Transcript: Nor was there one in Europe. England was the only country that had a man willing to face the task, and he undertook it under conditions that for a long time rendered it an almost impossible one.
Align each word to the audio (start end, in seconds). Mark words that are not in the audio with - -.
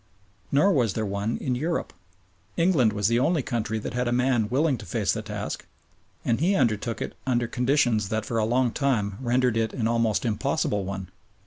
Nor 0.51 0.71
was 0.71 0.93
there 0.93 1.05
one 1.05 1.37
in 1.37 1.53
Europe. 1.53 1.93
England 2.57 2.91
was 2.91 3.07
the 3.07 3.19
only 3.19 3.43
country 3.43 3.77
that 3.77 3.93
had 3.93 4.07
a 4.07 4.11
man 4.11 4.49
willing 4.49 4.75
to 4.79 4.85
face 4.87 5.11
the 5.11 5.21
task, 5.21 5.63
and 6.25 6.39
he 6.39 6.55
undertook 6.55 7.03
it 7.03 7.13
under 7.27 7.45
conditions 7.45 8.09
that 8.09 8.25
for 8.25 8.39
a 8.39 8.43
long 8.43 8.71
time 8.71 9.19
rendered 9.21 9.57
it 9.57 9.73
an 9.73 9.87
almost 9.87 10.25
impossible 10.25 10.85
one. 10.85 11.09